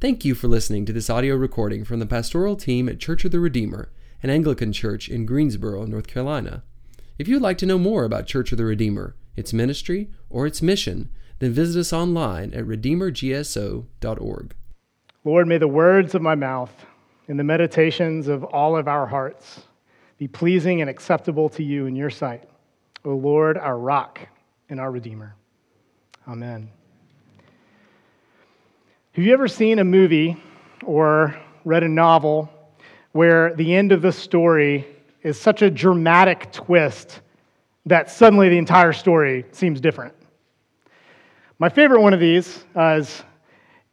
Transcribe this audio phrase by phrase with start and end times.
[0.00, 3.32] Thank you for listening to this audio recording from the pastoral team at Church of
[3.32, 3.90] the Redeemer,
[4.22, 6.62] an Anglican church in Greensboro, North Carolina.
[7.18, 10.62] If you'd like to know more about Church of the Redeemer, its ministry, or its
[10.62, 14.54] mission, then visit us online at redeemergso.org.
[15.26, 16.72] Lord, may the words of my mouth
[17.28, 19.64] and the meditations of all of our hearts
[20.16, 22.48] be pleasing and acceptable to you in your sight,
[23.04, 24.18] O Lord, our rock
[24.70, 25.36] and our Redeemer.
[26.26, 26.70] Amen.
[29.14, 30.40] Have you ever seen a movie
[30.84, 32.48] or read a novel
[33.10, 34.86] where the end of the story
[35.24, 37.20] is such a dramatic twist
[37.86, 40.14] that suddenly the entire story seems different?
[41.58, 43.24] My favorite one of these uh, is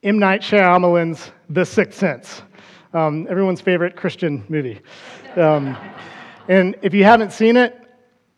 [0.03, 0.19] M.
[0.19, 2.43] Night Shyamalan's The Sixth Sense,
[2.93, 4.79] um, everyone's favorite Christian movie.
[5.35, 5.75] Um,
[6.47, 7.75] and if you haven't seen it,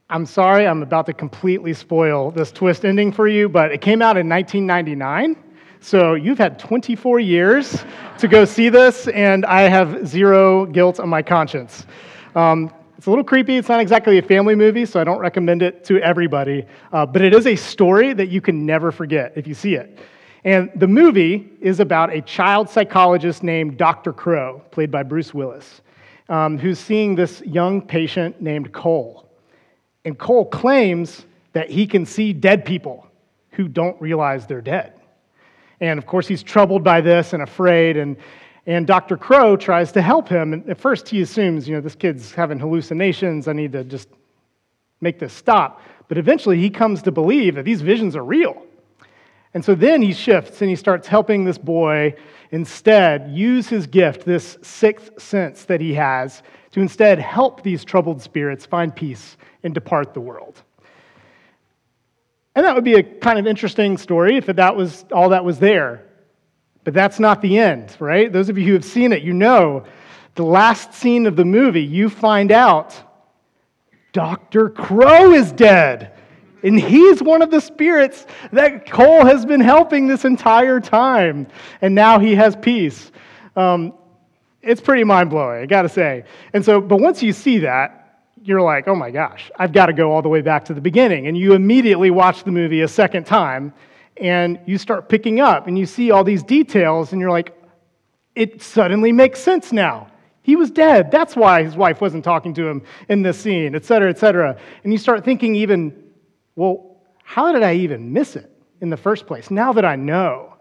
[0.10, 4.02] I'm sorry, I'm about to completely spoil this twist ending for you, but it came
[4.02, 5.36] out in 1999.
[5.82, 7.84] So you've had 24 years
[8.18, 11.86] to go see this, and I have zero guilt on my conscience.
[12.36, 13.56] Um, it's a little creepy.
[13.56, 16.66] It's not exactly a family movie, so I don't recommend it to everybody.
[16.92, 20.00] Uh, but it is a story that you can never forget if you see it.
[20.44, 24.12] And the movie is about a child psychologist named Dr.
[24.12, 25.80] Crowe, played by Bruce Willis,
[26.28, 29.30] um, who's seeing this young patient named Cole.
[30.04, 33.08] And Cole claims that he can see dead people
[33.52, 34.99] who don't realize they're dead.
[35.82, 37.98] And of course, he's troubled by this and afraid.
[37.98, 38.18] And,
[38.66, 39.18] and Dr.
[39.18, 40.54] Crowe tries to help him.
[40.54, 43.48] And at first, he assumes, you know, this kid's having hallucinations.
[43.48, 44.10] I need to just
[45.02, 45.82] make this stop.
[46.08, 48.66] But eventually, he comes to believe that these visions are real.
[49.54, 52.16] And so then he shifts and he starts helping this boy
[52.52, 58.22] instead use his gift, this sixth sense that he has, to instead help these troubled
[58.22, 60.62] spirits find peace and depart the world.
[62.60, 65.60] And that would be a kind of interesting story if that was all that was
[65.60, 66.04] there.
[66.84, 68.34] But that's not the end, right?
[68.34, 69.86] Those of you who have seen it, you know
[70.36, 73.02] the last scene of the movie, you find out
[74.12, 74.72] Dr.
[74.72, 76.12] Crowe is dead.
[76.62, 81.48] And he's one of the spirits that Cole has been helping this entire time.
[81.80, 83.10] And now he has peace.
[83.56, 83.94] Um,
[84.62, 86.26] it's pretty mind blowing, I gotta say.
[86.52, 87.99] And so, but once you see that,
[88.44, 90.82] you're like, oh my gosh, I've got to go all the way back to the
[90.82, 91.28] beginning.
[91.28, 93.74] And you immediately watch the movie a second time
[94.18, 97.56] and you start picking up and you see all these details and you're like,
[98.36, 100.08] it suddenly makes sense now.
[100.42, 101.12] He was dead.
[101.12, 104.58] That's why his wife wasn't talking to him in this scene, et cetera, et cetera.
[104.84, 106.12] And you start thinking, even,
[106.56, 108.50] well, how did I even miss it
[108.82, 109.52] in the first place?
[109.52, 110.56] Now that I know,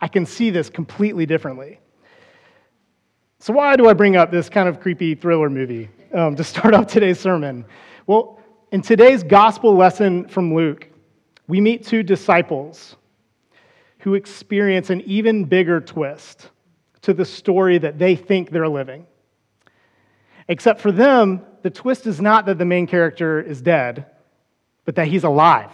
[0.00, 1.78] I can see this completely differently.
[3.38, 5.88] So, why do I bring up this kind of creepy thriller movie?
[6.12, 7.64] Um, to start off today's sermon?
[8.06, 8.40] Well,
[8.72, 10.88] in today's gospel lesson from Luke,
[11.48, 12.96] we meet two disciples
[14.00, 16.50] who experience an even bigger twist
[17.02, 19.06] to the story that they think they're living.
[20.48, 24.06] Except for them, the twist is not that the main character is dead,
[24.84, 25.72] but that he's alive.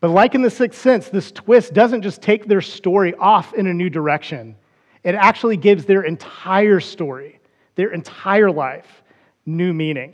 [0.00, 3.66] But like in the sixth sense, this twist doesn't just take their story off in
[3.66, 4.56] a new direction,
[5.04, 7.37] it actually gives their entire story
[7.78, 9.04] their entire life
[9.46, 10.12] new meaning.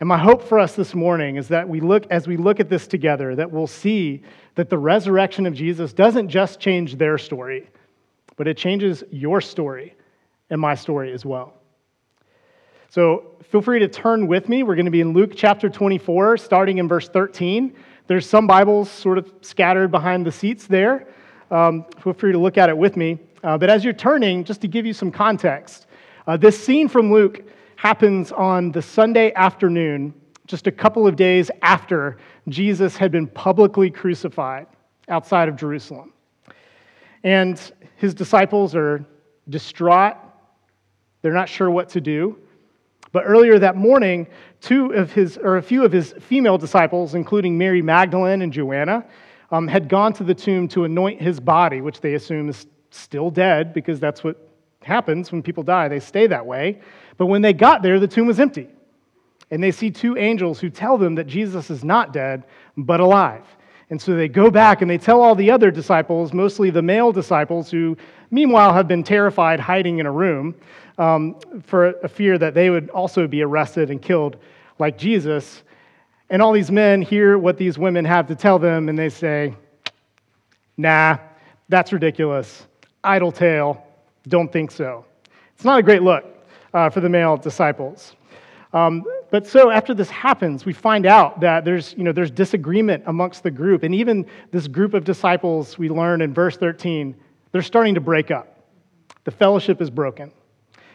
[0.00, 2.70] And my hope for us this morning is that we look, as we look at
[2.70, 4.22] this together, that we'll see
[4.54, 7.68] that the resurrection of Jesus doesn't just change their story,
[8.36, 9.94] but it changes your story
[10.48, 11.52] and my story as well.
[12.88, 14.62] So feel free to turn with me.
[14.62, 17.74] We're going to be in Luke chapter 24, starting in verse 13.
[18.06, 21.08] There's some Bibles sort of scattered behind the seats there.
[21.50, 23.18] Um, feel free to look at it with me.
[23.44, 25.87] Uh, but as you're turning, just to give you some context,
[26.28, 27.42] uh, this scene from Luke
[27.76, 30.12] happens on the Sunday afternoon,
[30.46, 32.18] just a couple of days after
[32.48, 34.66] Jesus had been publicly crucified
[35.08, 36.12] outside of Jerusalem.
[37.24, 37.58] And
[37.96, 39.06] his disciples are
[39.48, 40.16] distraught.
[41.22, 42.38] They're not sure what to do.
[43.10, 44.26] But earlier that morning,
[44.60, 49.06] two of his, or a few of his female disciples, including Mary Magdalene and Joanna,
[49.50, 53.30] um, had gone to the tomb to anoint his body, which they assume is still
[53.30, 54.47] dead because that's what
[54.88, 55.86] happens when people die.
[55.88, 56.80] They stay that way.
[57.16, 58.68] But when they got there, the tomb was empty.
[59.50, 62.44] And they see two angels who tell them that Jesus is not dead,
[62.76, 63.44] but alive.
[63.90, 67.12] And so they go back and they tell all the other disciples, mostly the male
[67.12, 67.96] disciples, who
[68.30, 70.54] meanwhile have been terrified hiding in a room
[70.98, 74.36] um, for a fear that they would also be arrested and killed
[74.78, 75.62] like Jesus.
[76.28, 79.54] And all these men hear what these women have to tell them and they say,
[80.76, 81.18] Nah,
[81.68, 82.66] that's ridiculous.
[83.02, 83.84] Idle tale.
[84.28, 85.04] Don't think so.
[85.54, 86.24] It's not a great look
[86.72, 88.14] uh, for the male disciples.
[88.72, 93.04] Um, but so after this happens, we find out that there's, you know, there's disagreement
[93.06, 93.82] amongst the group.
[93.82, 97.14] And even this group of disciples, we learn in verse 13,
[97.52, 98.58] They're starting to break up.
[99.24, 100.32] The fellowship is broken.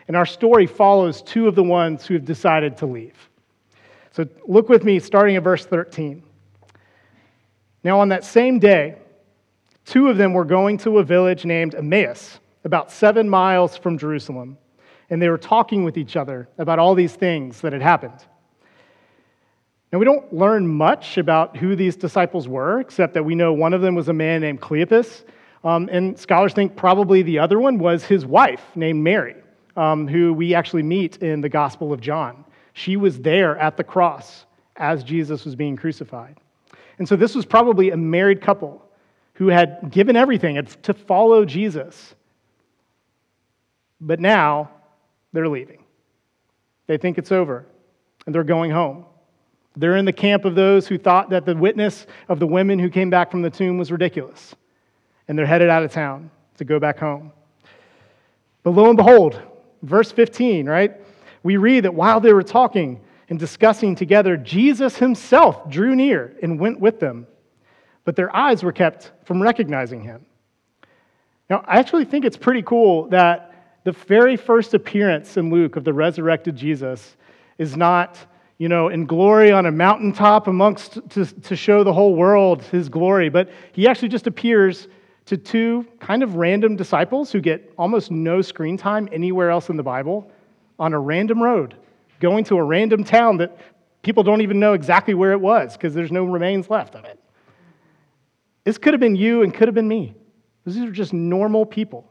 [0.08, 3.30] And our story follows two of the ones who have decided to leave.
[4.12, 6.22] So look with me, starting at verse 13.
[7.84, 8.96] Now, on that same day,
[9.86, 14.58] two of them were going to a village named Emmaus, about seven miles from Jerusalem,
[15.10, 18.26] and they were talking with each other about all these things that had happened.
[19.92, 23.74] Now, we don't learn much about who these disciples were, except that we know one
[23.74, 25.24] of them was a man named Cleopas,
[25.64, 29.36] um, and scholars think probably the other one was his wife named Mary,
[29.78, 32.44] um, who we actually meet in the Gospel of John.
[32.74, 34.46] She was there at the cross
[34.78, 36.38] as Jesus was being crucified.
[36.98, 38.84] And so this was probably a married couple
[39.36, 42.16] who had given everything to follow Jesus.
[44.06, 44.70] But now
[45.32, 45.84] they're leaving.
[46.88, 47.66] They think it's over
[48.26, 49.06] and they're going home.
[49.76, 52.90] They're in the camp of those who thought that the witness of the women who
[52.90, 54.54] came back from the tomb was ridiculous.
[55.28, 57.32] And they're headed out of town to go back home.
[58.62, 59.42] But lo and behold,
[59.82, 60.94] verse 15, right?
[61.42, 66.60] We read that while they were talking, and discussing together, Jesus himself drew near and
[66.60, 67.26] went with them,
[68.06, 70.26] but their eyes were kept from recognizing him.
[71.50, 73.53] Now, I actually think it's pretty cool that
[73.84, 77.18] the very first appearance in Luke of the resurrected Jesus
[77.58, 78.18] is not,
[78.58, 82.90] you know, in glory on a mountaintop amongst to, to show the whole world his
[82.90, 84.88] glory, but he actually just appears
[85.26, 89.78] to two kind of random disciples who get almost no screen time anywhere else in
[89.78, 90.30] the Bible
[90.80, 91.76] on a random road
[92.24, 93.58] going to a random town that
[94.02, 97.20] people don't even know exactly where it was because there's no remains left of it.
[98.64, 100.16] This could have been you and could have been me.
[100.66, 102.10] These are just normal people.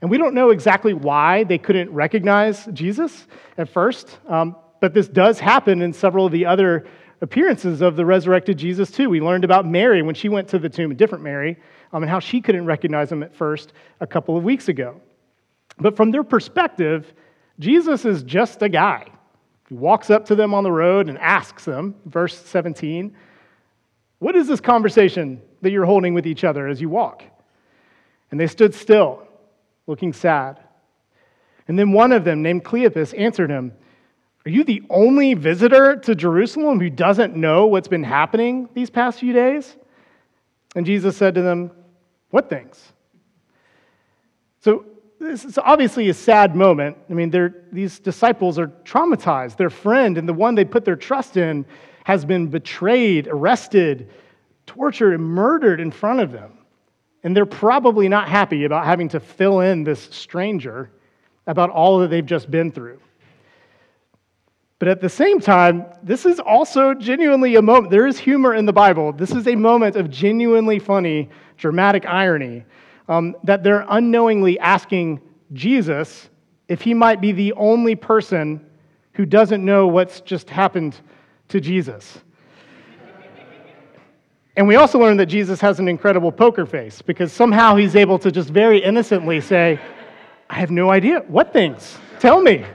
[0.00, 3.26] And we don't know exactly why they couldn't recognize Jesus
[3.58, 6.86] at first, um, but this does happen in several of the other
[7.20, 9.10] appearances of the resurrected Jesus, too.
[9.10, 11.58] We learned about Mary when she went to the tomb, a different Mary,
[11.92, 15.00] um, and how she couldn't recognize him at first a couple of weeks ago.
[15.78, 17.12] But from their perspective,
[17.58, 19.06] Jesus is just a guy.
[19.68, 23.14] He walks up to them on the road and asks them, verse 17,
[24.18, 27.22] What is this conversation that you're holding with each other as you walk?
[28.30, 29.26] And they stood still,
[29.86, 30.60] looking sad.
[31.68, 33.72] And then one of them, named Cleopas, answered him,
[34.44, 39.20] Are you the only visitor to Jerusalem who doesn't know what's been happening these past
[39.20, 39.76] few days?
[40.74, 41.70] And Jesus said to them,
[42.30, 42.92] What things?
[44.60, 44.84] So
[45.20, 46.96] this is obviously a sad moment.
[47.08, 47.30] I mean,
[47.70, 49.56] these disciples are traumatized.
[49.56, 51.66] Their friend and the one they put their trust in
[52.04, 54.10] has been betrayed, arrested,
[54.66, 56.59] tortured, and murdered in front of them.
[57.22, 60.90] And they're probably not happy about having to fill in this stranger
[61.46, 62.98] about all that they've just been through.
[64.78, 67.90] But at the same time, this is also genuinely a moment.
[67.90, 69.12] There is humor in the Bible.
[69.12, 71.28] This is a moment of genuinely funny,
[71.58, 72.64] dramatic irony
[73.10, 75.20] um, that they're unknowingly asking
[75.52, 76.30] Jesus
[76.68, 78.64] if he might be the only person
[79.12, 80.96] who doesn't know what's just happened
[81.48, 82.20] to Jesus.
[84.60, 88.18] And we also learn that Jesus has an incredible poker face because somehow he's able
[88.18, 89.80] to just very innocently say,
[90.50, 91.20] I have no idea.
[91.28, 91.96] What things?
[92.18, 92.66] Tell me.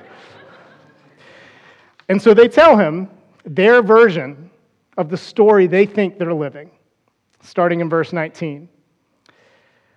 [2.09, 3.07] And so they tell him
[3.45, 4.49] their version
[4.97, 6.71] of the story they think they're living,
[7.43, 8.67] starting in verse 19.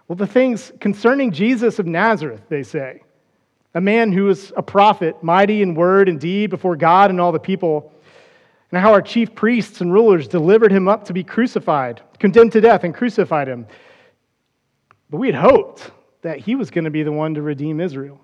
[0.08, 3.00] Well, the things concerning Jesus of Nazareth, they say,
[3.72, 7.32] a man who was a prophet, mighty in word and deed before God and all
[7.32, 7.94] the people,
[8.70, 12.60] and how our chief priests and rulers delivered him up to be crucified, condemned to
[12.60, 13.66] death, and crucified him.
[15.10, 15.90] But we had hoped
[16.22, 18.20] that he was going to be the one to redeem Israel.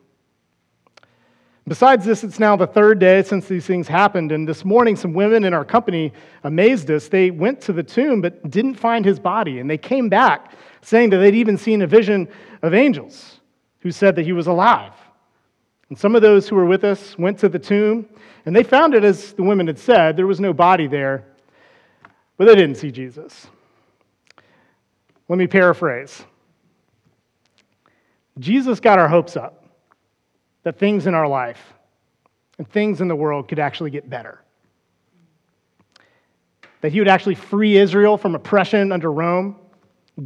[1.66, 5.14] Besides this, it's now the third day since these things happened, and this morning some
[5.14, 7.08] women in our company amazed us.
[7.08, 11.08] They went to the tomb but didn't find his body, and they came back saying
[11.10, 12.28] that they'd even seen a vision
[12.60, 13.40] of angels
[13.80, 14.92] who said that he was alive.
[15.94, 18.08] And some of those who were with us went to the tomb,
[18.46, 20.16] and they found it as the women had said.
[20.16, 21.24] There was no body there,
[22.36, 23.46] but they didn't see Jesus.
[25.28, 26.24] Let me paraphrase
[28.40, 29.66] Jesus got our hopes up
[30.64, 31.62] that things in our life
[32.58, 34.42] and things in the world could actually get better.
[36.80, 39.54] That he would actually free Israel from oppression under Rome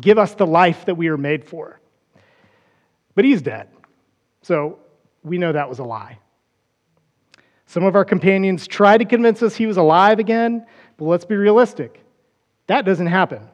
[0.00, 1.78] give us the life that we are made for.
[3.14, 3.68] But he's dead.
[4.40, 4.78] So
[5.28, 6.18] we know that was a lie.
[7.66, 10.66] Some of our companions tried to convince us he was alive again,
[10.97, 12.02] but let's be realistic.
[12.66, 13.47] That doesn't happen.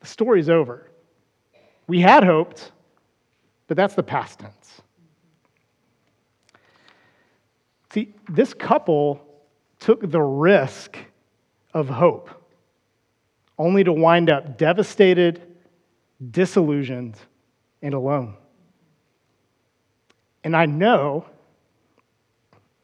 [0.00, 0.90] The story's over.
[1.86, 2.72] We had hoped,
[3.68, 4.82] but that's the past tense.
[7.92, 9.24] See, this couple
[9.78, 10.96] took the risk
[11.74, 12.30] of hope
[13.58, 15.52] only to wind up devastated
[16.30, 17.16] disillusioned,
[17.80, 18.36] and alone.
[20.44, 21.26] And I know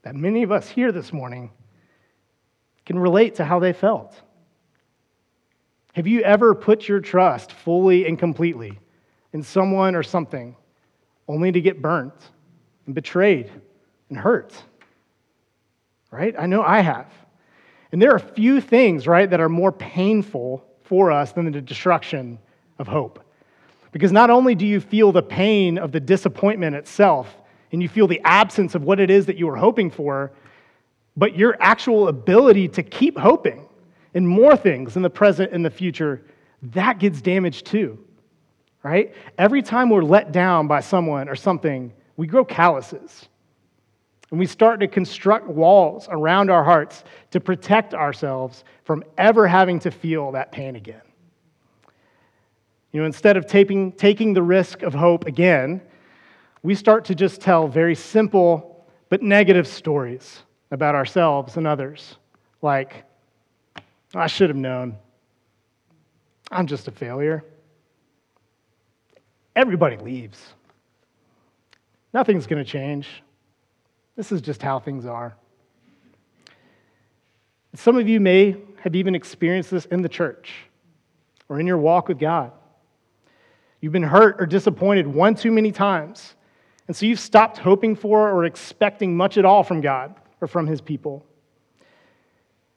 [0.03, 1.51] that many of us here this morning
[2.87, 4.15] can relate to how they felt.
[5.95, 8.79] Have you ever put your trust fully and completely
[9.33, 10.57] in someone or something
[11.27, 12.15] only to get burnt
[12.87, 13.51] and betrayed
[14.09, 14.55] and hurt?
[16.11, 16.35] Right?
[16.39, 17.13] I know I have.
[17.91, 22.39] And there are few things, right, that are more painful for us than the destruction
[22.79, 23.23] of hope.
[23.93, 27.37] Because not only do you feel the pain of the disappointment itself,
[27.73, 30.33] and you feel the absence of what it is that you were hoping for,
[31.17, 33.67] but your actual ability to keep hoping
[34.15, 36.23] in more things in the present and the future,
[36.63, 37.99] that gets damaged too,
[38.83, 39.15] right?
[39.37, 43.29] Every time we're let down by someone or something, we grow calluses.
[44.31, 49.79] And we start to construct walls around our hearts to protect ourselves from ever having
[49.81, 51.01] to feel that pain again.
[52.93, 55.81] You know, instead of taking, taking the risk of hope again,
[56.63, 62.17] we start to just tell very simple but negative stories about ourselves and others.
[62.63, 63.05] Like,
[64.15, 64.97] I should have known.
[66.51, 67.45] I'm just a failure.
[69.55, 70.55] Everybody leaves.
[72.13, 73.09] Nothing's going to change.
[74.17, 75.37] This is just how things are.
[77.75, 80.53] Some of you may have even experienced this in the church
[81.49, 82.53] or in your walk with God.
[83.81, 86.35] You've been hurt or disappointed one too many times,
[86.89, 90.67] and so you've stopped hoping for or expecting much at all from God or from
[90.67, 91.25] His people.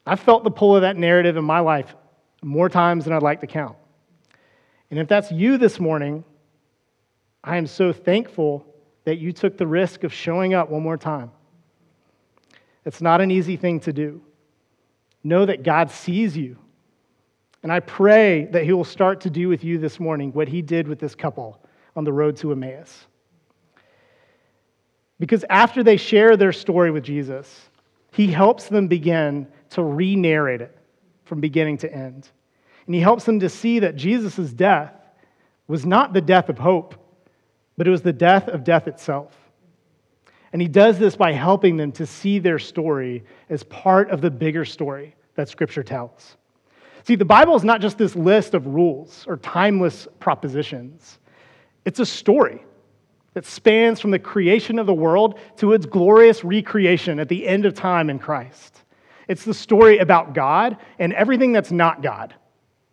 [0.06, 1.94] I've felt the pull of that narrative in my life
[2.42, 3.76] more times than I'd like to count.
[4.90, 6.24] And if that's you this morning,
[7.42, 8.66] I am so thankful
[9.04, 11.30] that you took the risk of showing up one more time.
[12.84, 14.22] It's not an easy thing to do.
[15.24, 16.58] Know that God sees you.
[17.62, 20.60] And I pray that He will start to do with you this morning what He
[20.60, 21.64] did with this couple
[21.96, 23.06] on the road to Emmaus.
[25.18, 27.70] Because after they share their story with Jesus,
[28.12, 30.76] He helps them begin to re narrate it
[31.24, 32.28] from beginning to end.
[32.86, 34.92] And He helps them to see that Jesus' death
[35.68, 36.94] was not the death of hope,
[37.76, 39.36] but it was the death of death itself.
[40.52, 44.30] And he does this by helping them to see their story as part of the
[44.30, 46.36] bigger story that Scripture tells.
[47.04, 51.18] See, the Bible is not just this list of rules or timeless propositions,
[51.84, 52.64] it's a story
[53.34, 57.64] that spans from the creation of the world to its glorious recreation at the end
[57.64, 58.82] of time in Christ.
[59.28, 62.34] It's the story about God and everything that's not God,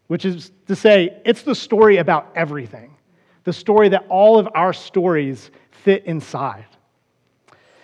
[0.08, 2.96] which is to say, it's the story about everything,
[3.44, 6.66] the story that all of our stories fit inside.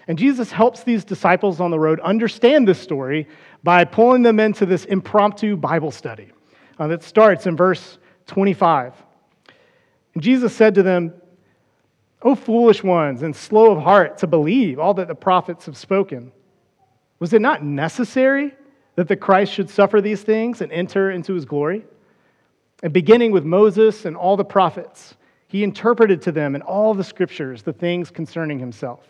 [0.07, 3.27] And Jesus helps these disciples on the road understand this story
[3.63, 6.31] by pulling them into this impromptu Bible study
[6.77, 7.97] uh, that starts in verse
[8.27, 8.93] 25.
[10.13, 11.13] And Jesus said to them,
[12.25, 16.31] O foolish ones and slow of heart to believe all that the prophets have spoken.
[17.19, 18.55] Was it not necessary
[18.95, 21.85] that the Christ should suffer these things and enter into his glory?
[22.81, 25.15] And beginning with Moses and all the prophets,
[25.47, 29.05] he interpreted to them in all the scriptures the things concerning himself.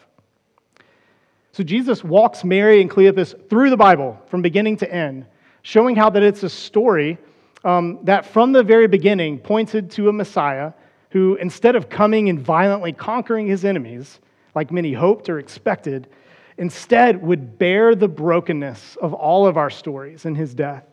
[1.54, 5.26] So Jesus walks Mary and Cleopas through the Bible from beginning to end,
[5.62, 7.18] showing how that it's a story
[7.64, 10.74] um, that from the very beginning pointed to a Messiah
[11.16, 14.20] who, instead of coming and violently conquering his enemies,
[14.54, 16.10] like many hoped or expected,
[16.58, 20.84] instead would bear the brokenness of all of our stories in his death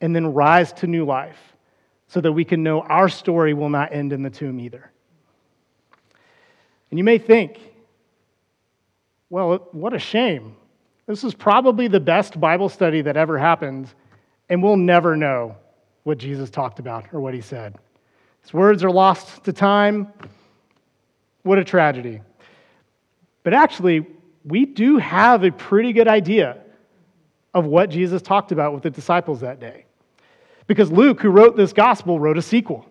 [0.00, 1.36] and then rise to new life
[2.06, 4.90] so that we can know our story will not end in the tomb either.
[6.90, 7.60] And you may think,
[9.28, 10.56] well, what a shame.
[11.06, 13.92] This is probably the best Bible study that ever happened,
[14.48, 15.54] and we'll never know
[16.04, 17.76] what Jesus talked about or what he said.
[18.48, 20.10] His words are lost to time.
[21.42, 22.22] What a tragedy.
[23.42, 24.06] But actually,
[24.42, 26.56] we do have a pretty good idea
[27.52, 29.84] of what Jesus talked about with the disciples that day.
[30.66, 32.86] Because Luke, who wrote this gospel, wrote a sequel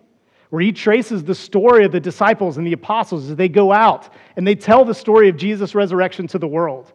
[0.50, 4.10] where he traces the story of the disciples and the apostles as they go out
[4.36, 6.92] and they tell the story of Jesus' resurrection to the world.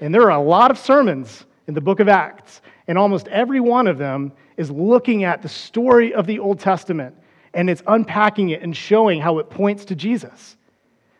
[0.00, 3.60] And there are a lot of sermons in the book of Acts, and almost every
[3.60, 7.14] one of them is looking at the story of the Old Testament
[7.56, 10.56] and it's unpacking it and showing how it points to Jesus.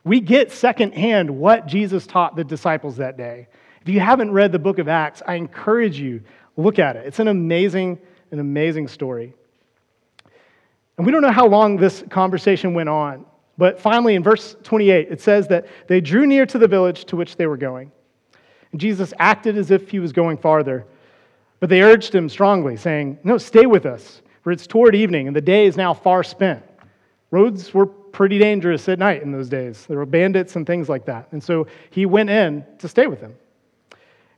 [0.04, 3.48] We get secondhand what Jesus taught the disciples that day.
[3.80, 6.22] If you haven't read the book of Acts, I encourage you
[6.56, 7.06] look at it.
[7.06, 7.98] It's an amazing,
[8.30, 9.34] an amazing story.
[10.98, 13.24] And we don't know how long this conversation went on,
[13.56, 17.16] but finally in verse 28, it says that they drew near to the village to
[17.16, 17.90] which they were going.
[18.72, 20.84] And Jesus acted as if he was going farther,
[21.60, 25.34] but they urged him strongly, saying, No, stay with us, for it's toward evening, and
[25.34, 26.62] the day is now far spent.
[27.32, 29.84] Roads were pretty dangerous at night in those days.
[29.86, 31.26] There were bandits and things like that.
[31.32, 33.34] And so he went in to stay with them.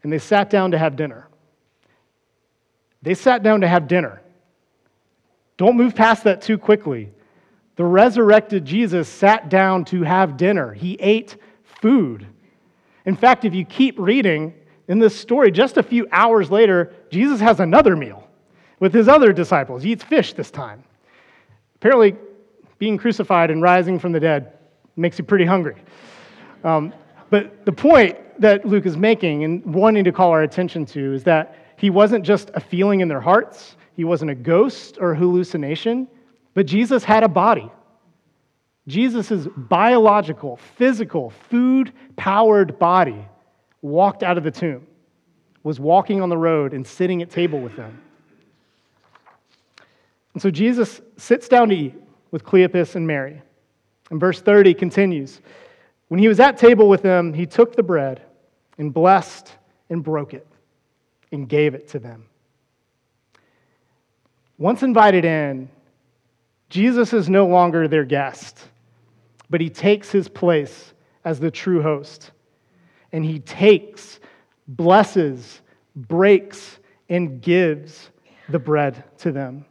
[0.03, 1.29] And they sat down to have dinner.
[3.03, 4.23] They sat down to have dinner.
[5.59, 7.11] Don't move past that too quickly.
[7.77, 10.73] The resurrected Jesus sat down to have dinner.
[10.73, 11.37] He ate
[11.83, 12.27] food.
[13.05, 14.55] In fact, if you keep reading
[14.89, 18.28] in this story, just a few hours later, Jesus has another meal
[18.81, 19.83] with his other disciples.
[19.83, 20.83] He eats fish this time.
[21.77, 22.17] Apparently,
[22.79, 24.53] being crucified and rising from the dead
[24.97, 25.77] makes you pretty hungry.
[26.65, 26.93] Um,
[27.31, 31.25] but the point that Luke is making and wanting to call our attention to is
[31.25, 35.17] that he wasn't just a feeling in their hearts, he wasn't a ghost or a
[35.17, 36.09] hallucination,
[36.55, 37.71] but Jesus had a body.
[38.87, 43.25] Jesus' biological, physical, food powered body
[43.83, 44.87] walked out of the tomb,
[45.63, 48.01] was walking on the road and sitting at table with them.
[50.39, 51.95] And so Jesus sits down to eat
[52.31, 53.43] with Cleopas and Mary.
[54.13, 55.41] And verse 30 continues
[56.07, 58.23] When he was at table with them, he took the bread
[58.79, 59.53] and blessed
[59.91, 60.47] and broke it
[61.33, 62.27] and gave it to them.
[64.59, 65.69] Once invited in,
[66.71, 68.61] Jesus is no longer their guest,
[69.51, 72.31] but he takes his place as the true host.
[73.11, 74.21] And he takes,
[74.69, 75.63] blesses,
[75.97, 76.79] breaks,
[77.09, 78.11] and gives
[78.49, 79.65] the bread to them.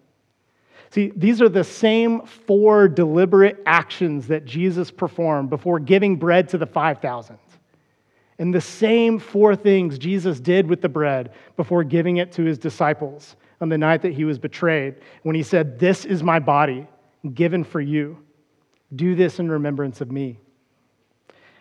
[0.98, 6.58] See, these are the same four deliberate actions that Jesus performed before giving bread to
[6.58, 7.38] the 5,000.
[8.40, 12.58] And the same four things Jesus did with the bread before giving it to his
[12.58, 16.88] disciples on the night that he was betrayed, when he said, This is my body
[17.32, 18.18] given for you.
[18.96, 20.40] Do this in remembrance of me.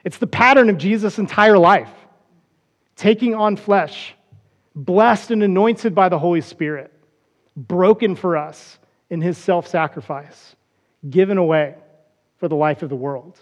[0.03, 1.93] It's the pattern of Jesus' entire life
[2.97, 4.15] taking on flesh,
[4.75, 6.91] blessed and anointed by the Holy Spirit,
[7.55, 8.79] broken for us
[9.11, 10.57] in his self sacrifice,
[11.09, 11.75] given away
[12.39, 13.39] for the life of the world.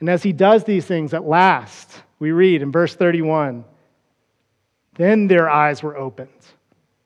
[0.00, 3.64] And as he does these things, at last, we read in verse 31
[4.94, 6.28] then their eyes were opened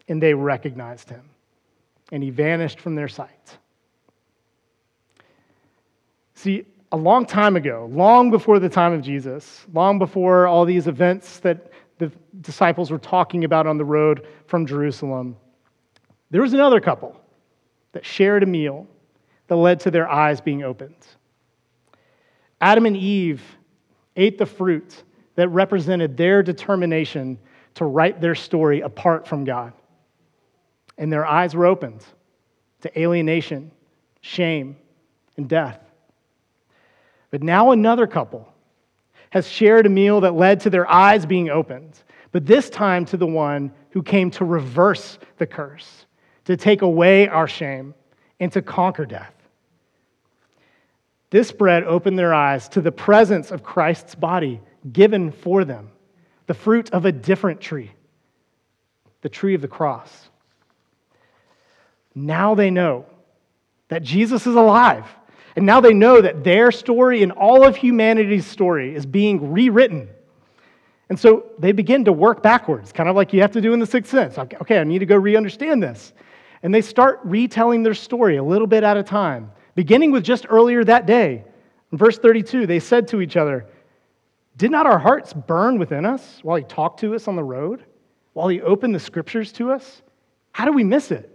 [0.09, 1.23] and they recognized him,
[2.13, 3.59] and he vanished from their sight.
[6.35, 10.87] See, a long time ago, long before the time of Jesus, long before all these
[10.87, 15.37] events that the disciples were talking about on the road from Jerusalem,
[16.37, 17.19] there was another couple
[17.93, 18.87] that shared a meal
[19.47, 21.07] that led to their eyes being opened.
[22.61, 23.43] Adam and Eve
[24.17, 25.03] ate the fruit
[25.37, 27.39] that represented their determination
[27.77, 29.73] to write their story apart from God.
[30.99, 32.05] And their eyes were opened
[32.83, 33.71] to alienation,
[34.21, 34.77] shame,
[35.39, 35.81] and death.
[37.31, 38.47] But now another couple
[39.31, 41.99] has shared a meal that led to their eyes being opened,
[42.31, 46.06] but this time to the one who came to reverse the curse
[46.47, 47.95] to take away our shame,
[48.41, 49.33] and to conquer death.
[51.31, 54.61] This bread opened their eyes to the presence of Christ's body
[54.93, 55.91] given for them,
[56.47, 57.91] the fruit of a different tree,
[59.23, 60.29] the tree of the cross.
[62.15, 63.07] Now they know
[63.89, 65.05] that Jesus is alive.
[65.57, 70.09] And now they know that their story and all of humanity's story is being rewritten.
[71.09, 73.81] And so they begin to work backwards, kind of like you have to do in
[73.81, 74.37] the sixth sense.
[74.39, 76.13] Okay, I need to go re understand this.
[76.63, 80.47] And they start retelling their story a little bit at a time, beginning with just
[80.49, 81.45] earlier that day.
[81.93, 83.67] In verse 32, they said to each other,
[84.57, 87.85] Did not our hearts burn within us while he talked to us on the road,
[88.33, 90.03] while he opened the scriptures to us?
[90.53, 91.31] How did we miss it?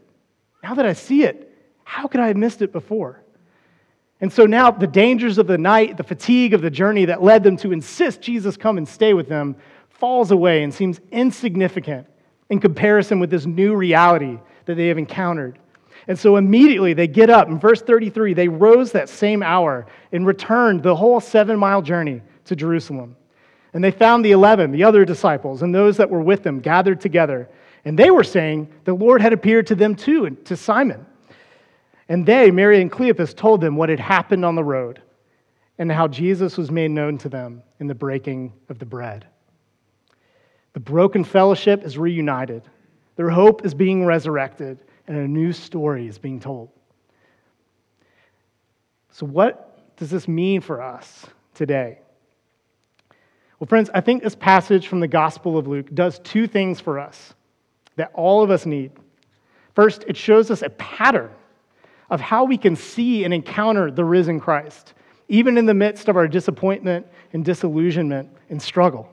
[0.64, 1.48] Now that I see it,
[1.84, 3.22] how could I have missed it before?
[4.20, 7.44] And so now the dangers of the night, the fatigue of the journey that led
[7.44, 9.56] them to insist Jesus come and stay with them
[9.90, 12.08] falls away and seems insignificant
[12.50, 15.60] in comparison with this new reality that they have encountered.
[16.08, 17.48] And so immediately they get up.
[17.48, 22.22] In verse 33, they rose that same hour and returned the whole seven mile journey
[22.46, 23.16] to Jerusalem.
[23.74, 27.00] And they found the 11, the other disciples, and those that were with them gathered
[27.00, 27.50] together.
[27.86, 31.06] And they were saying the Lord had appeared to them too, to Simon.
[32.10, 35.02] And they, Mary and Cleopas, told them what had happened on the road
[35.78, 39.26] and how Jesus was made known to them in the breaking of the bread.
[40.74, 42.64] The broken fellowship is reunited.
[43.22, 46.70] Their hope is being resurrected, and a new story is being told.
[49.12, 52.00] So, what does this mean for us today?
[53.60, 56.98] Well, friends, I think this passage from the Gospel of Luke does two things for
[56.98, 57.36] us
[57.96, 58.92] that all of us need.
[59.76, 61.30] First, it shows us a pattern
[62.10, 64.96] of how we can see and encounter the risen Christ,
[65.30, 69.08] even in the midst of our disappointment and disillusionment and struggle.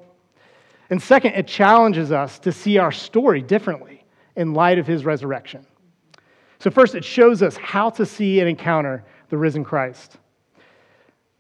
[0.88, 3.97] And second, it challenges us to see our story differently
[4.38, 5.66] in light of his resurrection.
[6.61, 10.16] So, first, it shows us how to see and encounter the risen Christ.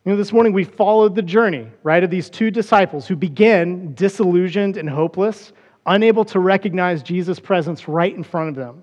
[0.04, 3.94] You know, this morning we followed the journey, right, of these two disciples who begin
[3.94, 5.52] disillusioned and hopeless,
[5.86, 8.82] unable to recognize Jesus' presence right in front of them.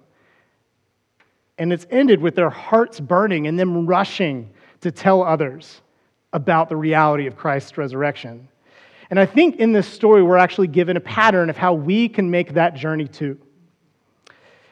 [1.57, 4.49] And it's ended with their hearts burning and them rushing
[4.81, 5.81] to tell others
[6.31, 8.47] about the reality of Christ's resurrection.
[9.09, 12.31] And I think in this story, we're actually given a pattern of how we can
[12.31, 13.37] make that journey too.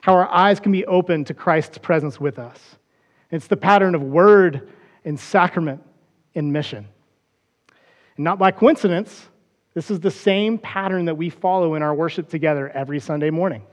[0.04, 2.60] How our eyes can be open to Christ's presence with us.
[3.32, 4.68] It's the pattern of word
[5.06, 5.82] and sacrament
[6.36, 6.90] and mission.
[8.18, 9.30] And not by coincidence,
[9.74, 13.64] this is the same pattern that we follow in our worship together every Sunday morning.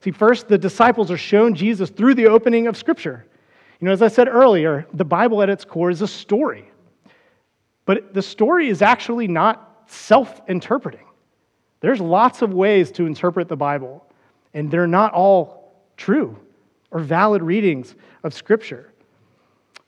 [0.00, 3.26] See, first, the disciples are shown Jesus through the opening of Scripture.
[3.80, 6.72] You know, as I said earlier, the Bible at its core is a story.
[7.84, 11.04] But the story is actually not self interpreting.
[11.80, 14.06] There's lots of ways to interpret the Bible,
[14.54, 16.38] and they're not all true
[16.90, 18.92] or valid readings of Scripture.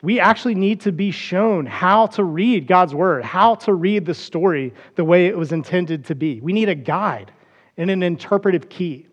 [0.03, 4.15] We actually need to be shown how to read God's Word, how to read the
[4.15, 6.41] story the way it was intended to be.
[6.41, 7.33] We need a guide
[7.77, 9.07] and an interpretive key.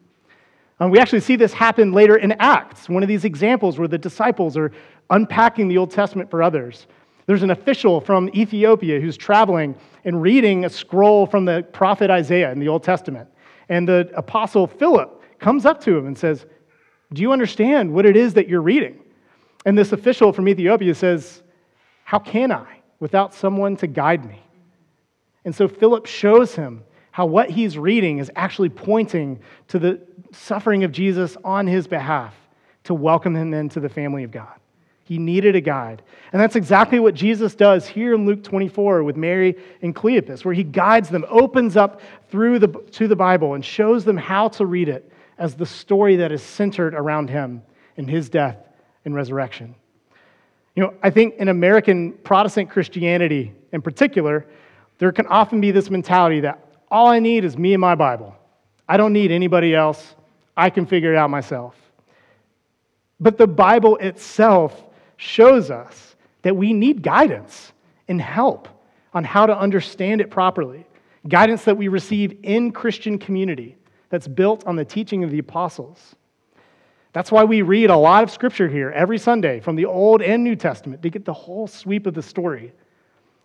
[0.79, 3.97] Um, we actually see this happen later in Acts, one of these examples where the
[3.97, 4.71] disciples are
[5.09, 6.87] unpacking the Old Testament for others.
[7.25, 12.51] There's an official from Ethiopia who's traveling and reading a scroll from the prophet Isaiah
[12.51, 13.27] in the Old Testament.
[13.67, 16.45] And the apostle Philip comes up to him and says,
[17.13, 18.99] Do you understand what it is that you're reading?
[19.65, 21.43] And this official from Ethiopia says,
[22.03, 24.41] How can I without someone to guide me?
[25.45, 29.99] And so Philip shows him how what he's reading is actually pointing to the
[30.31, 32.35] suffering of Jesus on his behalf
[32.83, 34.53] to welcome him into the family of God.
[35.03, 36.03] He needed a guide.
[36.33, 40.53] And that's exactly what Jesus does here in Luke 24 with Mary and Cleopas, where
[40.53, 44.65] he guides them, opens up through the, to the Bible, and shows them how to
[44.65, 47.61] read it as the story that is centered around him
[47.97, 48.57] and his death
[49.05, 49.75] and resurrection.
[50.75, 54.45] You know, I think in American Protestant Christianity in particular,
[54.99, 58.35] there can often be this mentality that all I need is me and my Bible.
[58.87, 60.15] I don't need anybody else.
[60.55, 61.75] I can figure it out myself.
[63.19, 64.83] But the Bible itself
[65.17, 67.73] shows us that we need guidance
[68.07, 68.67] and help
[69.13, 70.85] on how to understand it properly.
[71.27, 73.75] Guidance that we receive in Christian community
[74.09, 76.15] that's built on the teaching of the apostles.
[77.13, 80.43] That's why we read a lot of scripture here every Sunday from the Old and
[80.43, 82.73] New Testament to get the whole sweep of the story.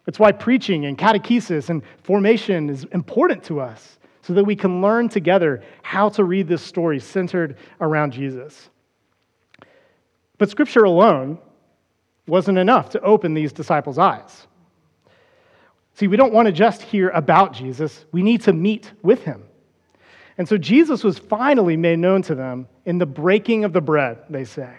[0.07, 4.83] It's why preaching and catechesis and formation is important to us so that we can
[4.83, 8.68] learn together how to read this story centered around Jesus.
[10.38, 11.38] But scripture alone
[12.27, 14.46] wasn't enough to open these disciples' eyes.
[15.94, 19.44] See, we don't want to just hear about Jesus, we need to meet with him.
[20.38, 24.18] And so Jesus was finally made known to them in the breaking of the bread,
[24.31, 24.71] they say.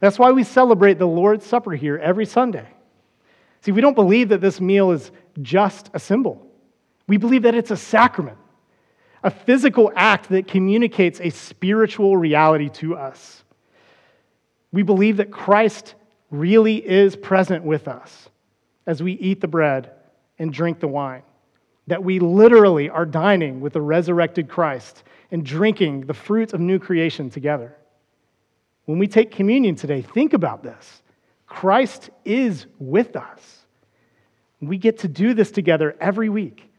[0.00, 2.68] That's why we celebrate the Lord's Supper here every Sunday.
[3.62, 6.46] See, we don't believe that this meal is just a symbol.
[7.06, 8.38] We believe that it's a sacrament,
[9.22, 13.42] a physical act that communicates a spiritual reality to us.
[14.72, 15.94] We believe that Christ
[16.30, 18.28] really is present with us
[18.86, 19.90] as we eat the bread
[20.38, 21.22] and drink the wine.
[21.86, 26.78] That we literally are dining with the resurrected Christ and drinking the fruit of new
[26.78, 27.76] creation together.
[28.86, 31.02] When we take communion today, think about this.
[31.46, 33.64] Christ is with us.
[34.60, 36.70] We get to do this together every week.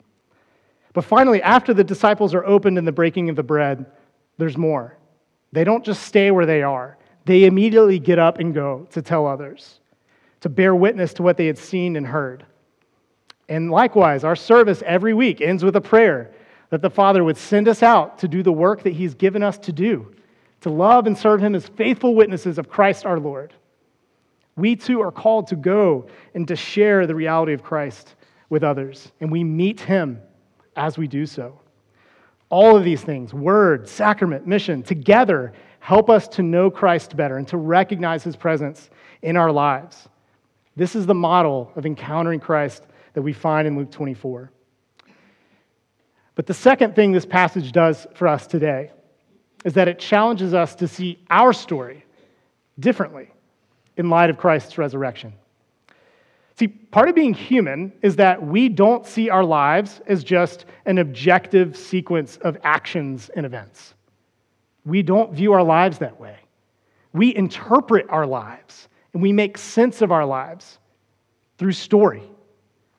[0.93, 3.85] But finally, after the disciples are opened in the breaking of the bread,
[4.37, 4.97] there's more.
[5.51, 9.25] They don't just stay where they are, they immediately get up and go to tell
[9.25, 9.79] others,
[10.41, 12.45] to bear witness to what they had seen and heard.
[13.47, 16.31] And likewise, our service every week ends with a prayer
[16.69, 19.57] that the Father would send us out to do the work that He's given us
[19.59, 20.13] to do,
[20.61, 23.53] to love and serve Him as faithful witnesses of Christ our Lord.
[24.55, 28.15] We too are called to go and to share the reality of Christ
[28.49, 30.21] with others, and we meet him
[30.75, 31.59] as we do so.
[32.49, 37.47] All of these things word, sacrament, mission together help us to know Christ better and
[37.49, 38.89] to recognize his presence
[39.21, 40.07] in our lives.
[40.75, 42.83] This is the model of encountering Christ
[43.15, 44.51] that we find in Luke 24.
[46.35, 48.91] But the second thing this passage does for us today
[49.63, 52.05] is that it challenges us to see our story
[52.79, 53.31] differently
[53.97, 55.33] in light of Christ's resurrection.
[56.57, 60.97] See, part of being human is that we don't see our lives as just an
[60.97, 63.93] objective sequence of actions and events.
[64.85, 66.37] We don't view our lives that way.
[67.13, 70.79] We interpret our lives and we make sense of our lives
[71.57, 72.23] through story.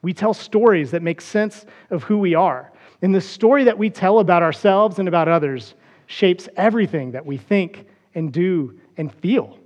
[0.07, 2.71] We tell stories that make sense of who we are.
[3.03, 5.75] And the story that we tell about ourselves and about others
[6.07, 9.59] shapes everything that we think and do and feel.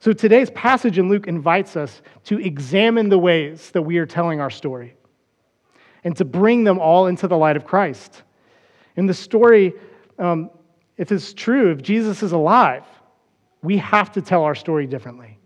[0.00, 4.40] So today's passage in Luke invites us to examine the ways that we are telling
[4.40, 4.94] our story
[6.02, 8.22] and to bring them all into the light of Christ.
[8.96, 9.74] In the story,
[10.18, 10.48] um,
[10.96, 12.86] if it's true, if Jesus is alive,
[13.62, 15.38] we have to tell our story differently.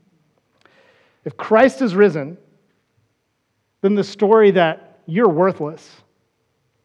[1.24, 2.38] If Christ is risen,
[3.82, 5.88] then the story that you're worthless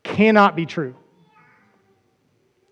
[0.03, 0.95] cannot be true.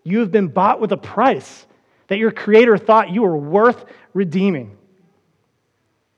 [0.03, 1.65] You have been bought with a price
[2.07, 4.77] that your Creator thought you were worth redeeming.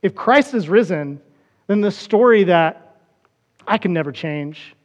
[0.02, 1.22] If Christ is risen,
[1.68, 2.98] then the story that
[3.66, 4.76] I can never change,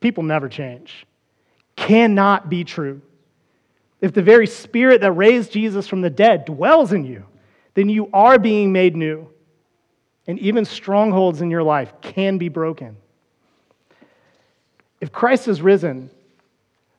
[0.00, 1.06] people never change,
[1.76, 3.02] cannot be true.
[4.00, 7.24] If the very spirit that raised Jesus from the dead dwells in you,
[7.74, 9.28] then you are being made new.
[10.26, 12.96] And even strongholds in your life can be broken.
[15.00, 16.10] If Christ is risen,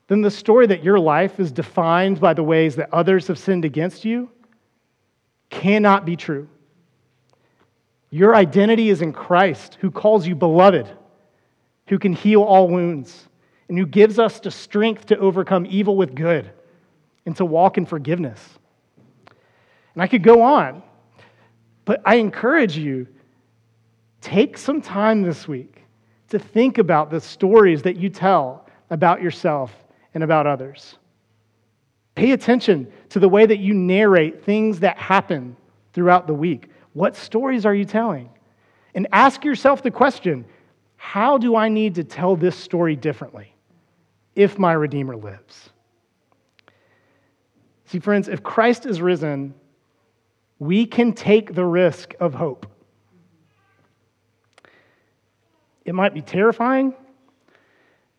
[0.07, 3.65] then the story that your life is defined by the ways that others have sinned
[3.65, 4.29] against you
[5.49, 6.49] cannot be true.
[8.09, 10.87] Your identity is in Christ, who calls you beloved,
[11.87, 13.27] who can heal all wounds,
[13.69, 16.51] and who gives us the strength to overcome evil with good
[17.25, 18.39] and to walk in forgiveness.
[19.93, 20.83] And I could go on,
[21.85, 23.07] but I encourage you
[24.21, 25.83] take some time this week
[26.29, 29.73] to think about the stories that you tell about yourself
[30.13, 30.97] and about others.
[32.15, 35.55] Pay attention to the way that you narrate things that happen
[35.93, 36.69] throughout the week.
[36.93, 38.29] What stories are you telling?
[38.95, 40.45] And ask yourself the question
[40.95, 43.53] how do I need to tell this story differently
[44.35, 45.69] if my Redeemer lives?
[47.85, 49.53] See, friends, if Christ is risen,
[50.63, 52.65] we can take the risk of hope.
[55.85, 56.93] It might be terrifying,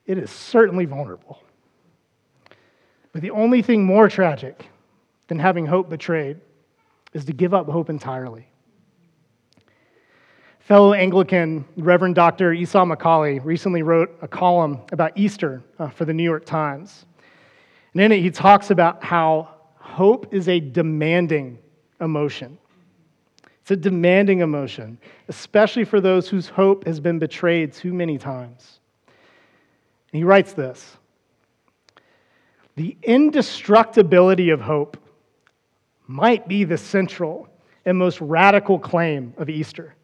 [0.06, 1.42] it is certainly vulnerable.
[3.12, 4.66] But the only thing more tragic
[5.28, 6.40] than having hope betrayed
[7.14, 8.46] is to give up hope entirely.
[10.58, 12.52] Fellow Anglican Reverend Dr.
[12.52, 17.06] Esau McCaulley recently wrote a column about Easter uh, for the New York Times.
[17.92, 21.58] And in it, he talks about how hope is a demanding
[22.00, 22.58] emotion.
[23.62, 28.80] It's a demanding emotion, especially for those whose hope has been betrayed too many times.
[30.12, 30.96] And he writes this
[32.76, 34.98] The indestructibility of hope
[36.06, 37.48] might be the central
[37.86, 39.94] and most radical claim of Easter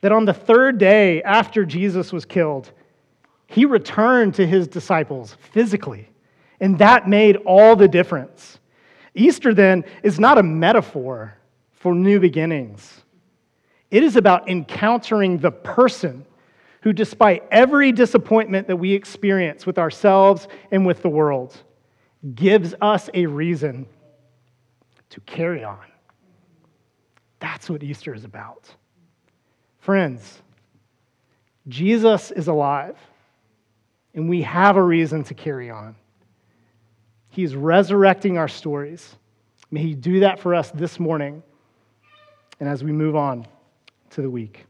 [0.00, 2.70] that on the third day after Jesus was killed,
[3.46, 6.08] he returned to his disciples physically.
[6.60, 8.58] And that made all the difference.
[9.18, 11.36] Easter, then, is not a metaphor
[11.72, 13.02] for new beginnings,
[13.90, 16.26] it is about encountering the person
[16.82, 21.56] who, despite every disappointment that we experience with ourselves and with the world,
[22.34, 23.86] gives us a reason
[25.10, 25.78] to carry on.
[27.40, 28.68] That's what Easter is about.
[29.78, 30.42] Friends,
[31.68, 32.96] Jesus is alive,
[34.14, 35.94] and we have a reason to carry on.
[37.38, 39.14] He's resurrecting our stories.
[39.70, 41.44] May He do that for us this morning
[42.58, 43.46] and as we move on
[44.10, 44.66] to the week.